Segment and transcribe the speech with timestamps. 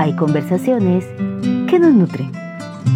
[0.00, 1.04] Hay conversaciones
[1.68, 2.32] que nos nutren.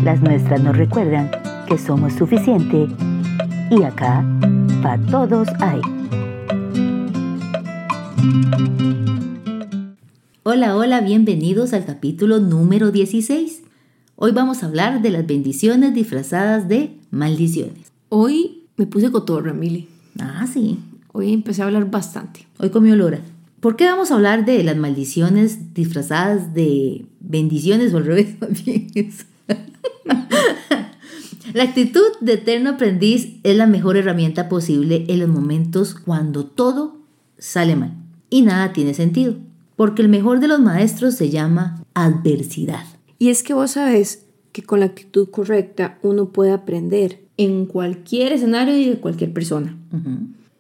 [0.05, 1.31] Las nuestras nos recuerdan
[1.69, 2.89] que somos suficiente
[3.71, 4.25] y acá,
[4.83, 5.83] para todos hay.
[10.45, 13.61] Hola, hola, bienvenidos al capítulo número 16.
[14.17, 17.93] Hoy vamos a hablar de las bendiciones disfrazadas de maldiciones.
[18.09, 19.91] Hoy me puse cotorra, Mili.
[20.19, 20.79] Ah, sí.
[21.13, 22.47] Hoy empecé a hablar bastante.
[22.59, 23.21] Hoy comió Lora.
[23.65, 28.37] ¿Por qué vamos a hablar de las maldiciones disfrazadas de bendiciones o al revés?
[31.55, 36.99] la actitud de eterno aprendiz es la mejor herramienta posible en los momentos cuando todo
[37.39, 37.95] sale mal
[38.29, 39.37] y nada tiene sentido.
[39.77, 42.85] Porque el mejor de los maestros se llama adversidad.
[43.19, 48.35] Y es que vos sabes que con la actitud correcta uno puede aprender en cualquier
[48.35, 49.75] escenario y de cualquier persona.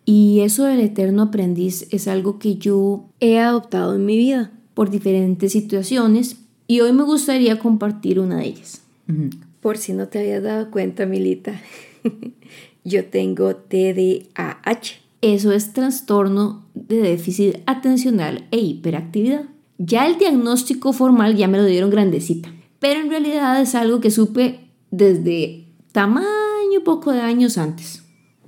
[0.04, 4.90] Y eso del eterno aprendiz es algo que yo he adoptado en mi vida por
[4.90, 8.82] diferentes situaciones y hoy me gustaría compartir una de ellas.
[9.60, 11.60] Por si no te habías dado cuenta, Milita,
[12.84, 15.00] yo tengo TDAH.
[15.20, 19.44] Eso es trastorno de déficit atencional e hiperactividad.
[19.78, 24.10] Ya el diagnóstico formal ya me lo dieron grandecita, pero en realidad es algo que
[24.10, 28.03] supe desde tamaño poco de años antes.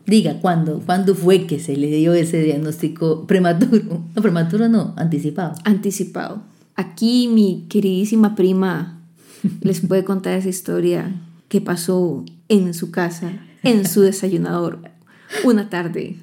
[0.07, 0.81] Diga, ¿cuándo?
[0.87, 4.05] ¿Cuándo fue que se le dio ese diagnóstico prematuro?
[4.15, 5.55] No, prematuro no, anticipado.
[5.65, 6.43] Anticipado.
[6.77, 9.01] Aquí mi queridísima prima
[9.63, 11.13] les puede contar esa historia
[11.49, 14.81] que pasó en su casa, en su desayunador,
[15.45, 16.17] una tarde.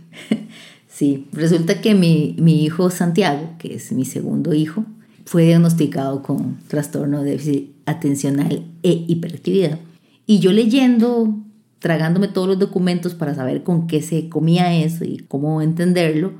[0.87, 4.85] Sí, resulta que mi, mi hijo Santiago, que es mi segundo hijo,
[5.25, 9.79] fue diagnosticado con trastorno de déficit atencional e hiperactividad.
[10.27, 11.35] Y yo leyendo,
[11.83, 16.31] tragándome todos los documentos para saber con qué se comía eso y cómo entenderlo,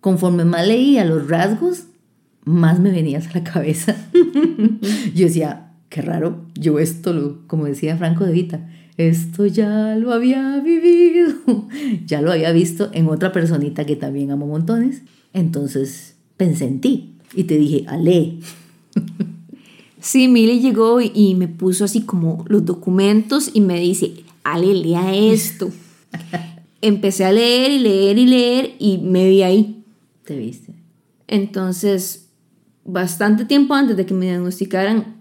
[0.00, 1.84] conforme más leía los rasgos,
[2.46, 3.94] más me venías a la cabeza.
[5.14, 10.14] yo decía, qué raro, yo esto, lo, como decía Franco de Vita, esto ya lo
[10.14, 11.34] había vivido,
[12.06, 15.02] ya lo había visto en otra personita que también amo montones.
[15.34, 18.38] Entonces pensé en ti y te dije, Ale.
[19.98, 24.12] Sí, Mili llegó y me puso así como los documentos y me dice,
[24.52, 25.70] Ale, lea esto.
[26.80, 29.84] Empecé a leer y leer y leer y me vi ahí.
[30.24, 30.72] Te viste.
[31.26, 32.28] Entonces,
[32.84, 35.16] bastante tiempo antes de que me diagnosticaran.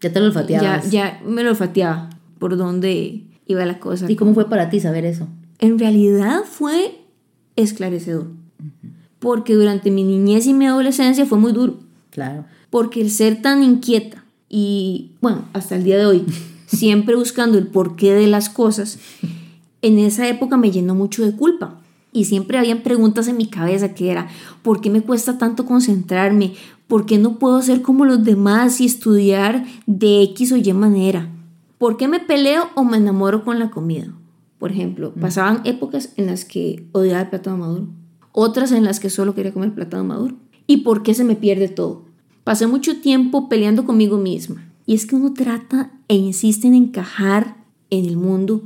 [0.00, 0.90] Ya te lo olfateabas.
[0.90, 4.10] Ya, ya me lo olfateaba por dónde iba la cosa.
[4.10, 5.28] ¿Y cómo fue para ti saber eso?
[5.60, 6.98] En realidad fue
[7.54, 8.32] esclarecedor.
[9.20, 11.78] Porque durante mi niñez y mi adolescencia fue muy duro.
[12.10, 12.44] Claro.
[12.70, 16.24] Porque el ser tan inquieta y, bueno, hasta el día de hoy,
[16.74, 18.98] siempre buscando el porqué de las cosas,
[19.82, 21.80] en esa época me llenó mucho de culpa.
[22.12, 24.28] Y siempre habían preguntas en mi cabeza que era,
[24.62, 26.54] ¿por qué me cuesta tanto concentrarme?
[26.86, 31.28] ¿Por qué no puedo ser como los demás y estudiar de X o Y manera?
[31.76, 34.14] ¿Por qué me peleo o me enamoro con la comida?
[34.58, 37.88] Por ejemplo, pasaban épocas en las que odiaba el plátano maduro,
[38.32, 40.36] otras en las que solo quería comer plátano maduro.
[40.66, 42.04] ¿Y por qué se me pierde todo?
[42.44, 44.70] Pasé mucho tiempo peleando conmigo misma.
[44.86, 47.56] Y es que uno trata e insiste en encajar
[47.90, 48.62] en el mundo,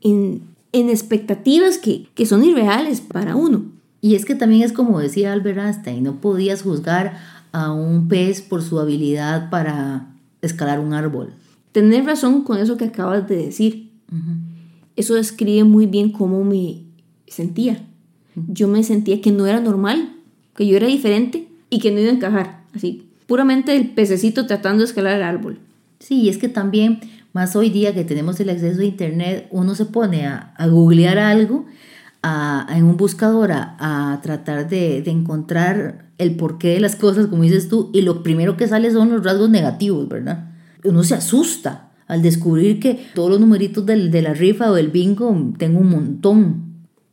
[0.00, 0.42] en,
[0.72, 3.64] en expectativas que, que son irreales para uno.
[4.00, 7.18] Y es que también es como decía Albert Einstein, no podías juzgar
[7.52, 11.34] a un pez por su habilidad para escalar un árbol.
[11.72, 13.90] Tener razón con eso que acabas de decir.
[14.96, 16.82] Eso describe muy bien cómo me
[17.26, 17.84] sentía.
[18.48, 20.12] Yo me sentía que no era normal,
[20.56, 22.64] que yo era diferente y que no iba a encajar.
[22.74, 25.58] Así, puramente el pececito tratando de escalar el árbol.
[26.00, 27.00] Sí, y es que también,
[27.32, 31.18] más hoy día que tenemos el acceso a Internet, uno se pone a, a googlear
[31.18, 31.66] algo
[32.22, 37.42] a, en un buscador a, tratar de, de, encontrar el porqué de las cosas, como
[37.42, 40.50] dices tú, y lo primero que sale son los rasgos negativos, ¿verdad?
[40.84, 44.88] Uno se asusta al descubrir que todos los numeritos del, de la rifa o del
[44.88, 46.70] bingo tengo un montón.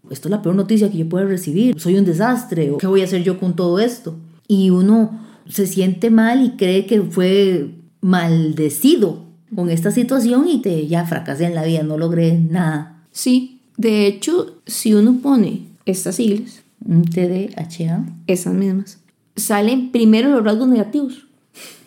[0.10, 1.80] Esto es la peor noticia que yo puedo recibir.
[1.80, 2.74] Soy un desastre.
[2.80, 4.18] ¿Qué voy a hacer yo con todo esto?
[4.48, 9.24] Y uno se siente mal y cree que fue maldecido
[9.56, 13.04] con esta situación y te ya fracasé en la vida, no logré nada.
[13.12, 19.00] Sí, de hecho, si uno pone estas siglas, TDHA, esas mismas,
[19.36, 21.28] salen primero los rasgos negativos.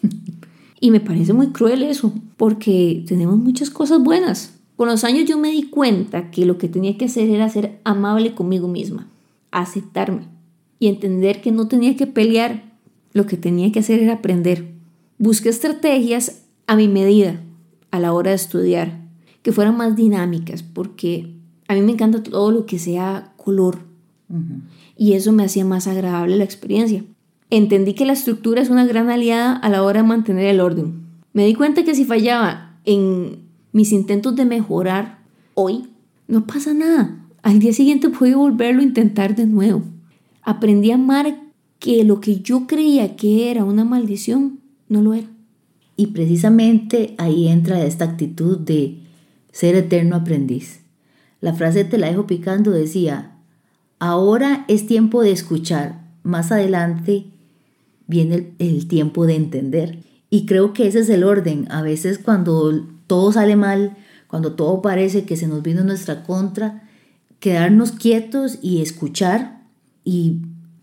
[0.81, 4.55] y me parece muy cruel eso, porque tenemos muchas cosas buenas.
[4.77, 7.81] Con los años yo me di cuenta que lo que tenía que hacer era ser
[7.85, 9.09] amable conmigo misma,
[9.51, 10.23] aceptarme
[10.79, 12.73] y entender que no tenía que pelear,
[13.13, 14.80] lo que tenía que hacer era aprender.
[15.21, 17.43] Busqué estrategias a mi medida
[17.91, 19.03] a la hora de estudiar,
[19.43, 21.37] que fueran más dinámicas, porque
[21.69, 23.81] a mí me encanta todo lo que sea color.
[24.31, 24.61] Uh -huh.
[24.97, 27.05] Y eso me hacía más agradable la experiencia.
[27.51, 31.03] entendí que la estructura es una gran aliada a la hora de mantener el orden.
[31.35, 33.41] Me di cuenta que si fallaba en
[33.73, 35.19] mis intentos de mejorar
[35.55, 35.89] hoy,
[36.29, 37.27] no pasa nada.
[37.43, 39.83] Al día siguiente puedo volverlo a intentar de nuevo.
[40.43, 41.27] Aprendí a amar
[41.81, 44.60] que lo que yo creía que era una maldición
[44.91, 45.29] no lo era.
[45.97, 48.99] Y precisamente ahí entra esta actitud de
[49.53, 50.81] ser eterno aprendiz.
[51.41, 53.39] La frase te la dejo picando decía,
[53.99, 57.27] ahora es tiempo de escuchar, más adelante
[58.07, 59.99] viene el, tiempo de entender.
[60.29, 61.67] Y creo que ese es el orden.
[61.71, 63.97] A veces cuando todo sale mal,
[64.27, 66.89] cuando todo parece que se nos vino nuestra contra,
[67.39, 69.63] quedarnos quietos y escuchar
[70.05, 70.43] y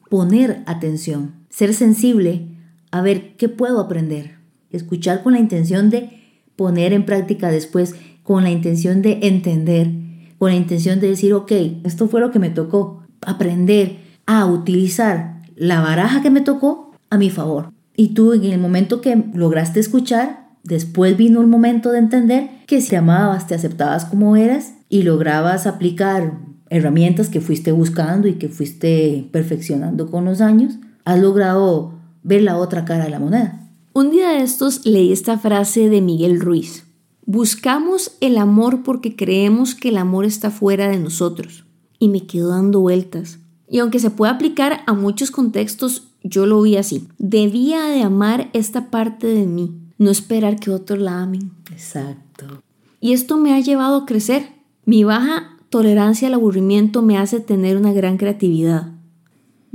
[0.10, 2.57] poner atención, ser sensible
[2.98, 4.36] a ver qué puedo aprender,
[4.72, 6.18] escuchar con la intención de
[6.56, 9.92] poner en práctica después, con la intención de entender,
[10.38, 11.52] con la intención de decir, ok,
[11.84, 17.18] esto fue lo que me tocó, aprender a utilizar la baraja que me tocó a
[17.18, 17.72] mi favor.
[17.96, 22.82] Y tú en el momento que lograste escuchar, después vino el momento de entender que
[22.82, 26.38] si te amabas, te aceptabas como eras y lograbas aplicar
[26.70, 31.97] herramientas que fuiste buscando y que fuiste perfeccionando con los años, has logrado
[32.28, 33.72] ver la otra cara de la moneda.
[33.94, 36.84] Un día de estos leí esta frase de Miguel Ruiz.
[37.26, 41.66] Buscamos el amor porque creemos que el amor está fuera de nosotros.
[42.00, 43.40] Y me quedo dando vueltas.
[43.70, 47.08] Y aunque se puede aplicar a muchos contextos, yo lo vi así.
[47.18, 51.52] Debía de amar esta parte de mí, no esperar que otros la amen.
[51.72, 52.62] Exacto.
[53.00, 54.50] Y esto me ha llevado a crecer.
[54.84, 58.97] Mi baja tolerancia al aburrimiento me hace tener una gran creatividad.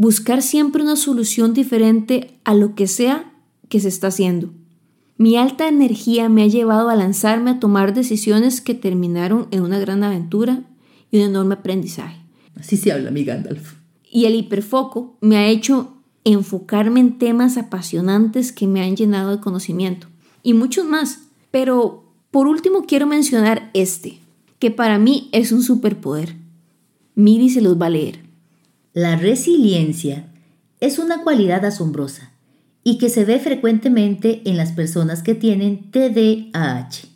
[0.02, 3.32] Buscar siempre una solución diferente a lo que sea
[3.68, 4.50] que se está haciendo.
[5.16, 9.78] Mi alta energía me ha llevado a lanzarme a tomar decisiones que terminaron en una
[9.78, 10.64] gran aventura
[11.12, 12.16] y un enorme aprendizaje.
[12.58, 13.74] Así se habla, mi Gandalf.
[14.10, 15.94] Y el hiperfoco me ha hecho
[16.24, 20.08] enfocarme en temas apasionantes que me han llenado de conocimiento.
[20.42, 21.20] Y muchos más.
[21.52, 24.18] Pero por último quiero mencionar este,
[24.58, 26.34] que para mí es un superpoder.
[27.14, 28.31] Miri se los va a leer.
[28.94, 30.26] La resiliencia
[30.80, 32.32] es una cualidad asombrosa
[32.84, 37.08] y que se ve frecuentemente en las personas que tienen TDAH.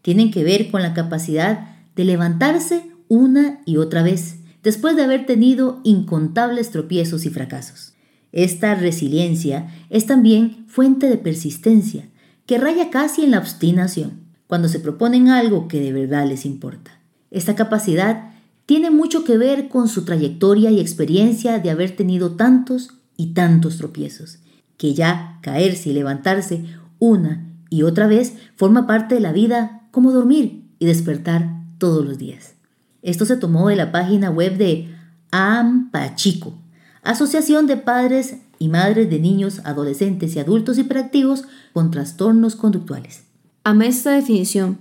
[0.00, 5.26] Tienen que ver con la capacidad de levantarse una y otra vez después de haber
[5.26, 7.92] tenido incontables tropiezos y fracasos.
[8.32, 12.08] Esta resiliencia es también fuente de persistencia,
[12.46, 16.98] que raya casi en la obstinación cuando se proponen algo que de verdad les importa.
[17.30, 18.29] Esta capacidad
[18.70, 23.78] tiene mucho que ver con su trayectoria y experiencia de haber tenido tantos y tantos
[23.78, 24.38] tropiezos,
[24.76, 26.66] que ya caerse y levantarse
[27.00, 32.16] una y otra vez forma parte de la vida como dormir y despertar todos los
[32.16, 32.54] días.
[33.02, 34.94] Esto se tomó de la página web de
[35.32, 36.56] AMPACHICO,
[37.02, 43.24] Asociación de Padres y Madres de Niños, Adolescentes y Adultos Hiperactivos con Trastornos Conductuales.
[43.64, 44.78] Amé esta definición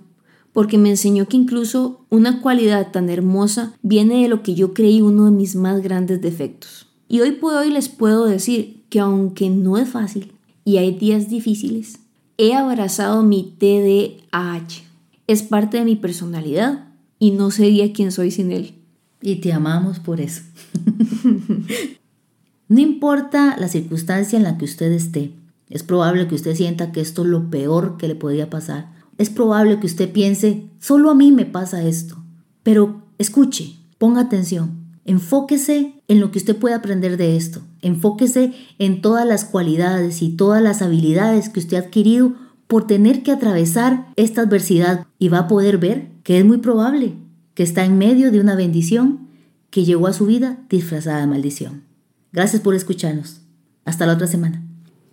[0.53, 5.01] porque me enseñó que incluso una cualidad tan hermosa viene de lo que yo creí
[5.01, 6.87] uno de mis más grandes defectos.
[7.07, 10.33] Y hoy por hoy les puedo decir que aunque no es fácil
[10.65, 11.99] y hay días difíciles,
[12.37, 14.83] he abrazado mi TDAH.
[15.27, 16.87] Es parte de mi personalidad
[17.19, 18.75] y no sería quien soy sin él.
[19.21, 20.41] Y te amamos por eso.
[22.69, 25.33] no importa la circunstancia en la que usted esté,
[25.69, 28.91] es probable que usted sienta que esto es lo peor que le podría pasar.
[29.19, 32.17] Es probable que usted piense, solo a mí me pasa esto.
[32.63, 37.61] Pero escuche, ponga atención, enfóquese en lo que usted puede aprender de esto.
[37.81, 42.33] Enfóquese en todas las cualidades y todas las habilidades que usted ha adquirido
[42.67, 47.15] por tener que atravesar esta adversidad y va a poder ver que es muy probable
[47.55, 49.27] que está en medio de una bendición
[49.69, 51.83] que llegó a su vida disfrazada de maldición.
[52.31, 53.41] Gracias por escucharnos.
[53.83, 54.63] Hasta la otra semana.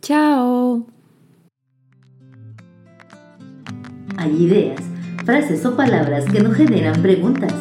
[0.01, 0.66] Chao.
[4.19, 4.81] Hay ideas,
[5.25, 7.53] frases o palabras que nos generan preguntas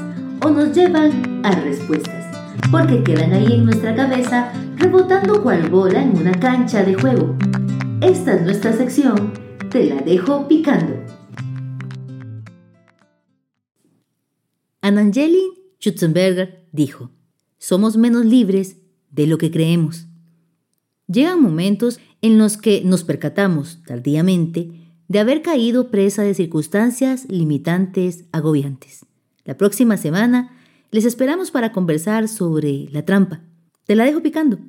[0.42, 2.26] o nos llevan a respuestas,
[2.72, 7.36] porque quedan ahí en nuestra cabeza rebotando cual bola en una cancha de juego.
[8.02, 9.34] Esta es nuestra sección,
[9.70, 10.96] te la dejo picando.
[14.82, 15.44] Anangeli
[15.80, 17.12] Schutzenberger dijo,
[17.58, 18.78] somos menos libres
[19.12, 20.08] de lo que creemos.
[21.08, 28.26] Llegan momentos en los que nos percatamos tardíamente de haber caído presa de circunstancias limitantes
[28.32, 29.06] agobiantes.
[29.44, 30.52] La próxima semana
[30.92, 33.42] les esperamos para conversar sobre la trampa.
[33.86, 34.60] Te la dejo picando.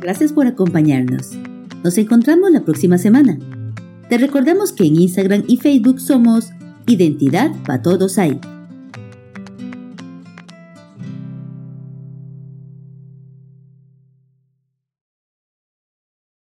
[0.00, 1.32] Gracias por acompañarnos.
[1.82, 3.38] Nos encontramos la próxima semana.
[4.08, 6.50] Te recordamos que en Instagram y Facebook somos
[6.86, 8.38] Identidad para todos hay.